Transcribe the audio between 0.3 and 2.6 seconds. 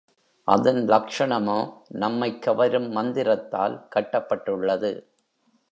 அதன் லக்ஷணமோ நம்மைக்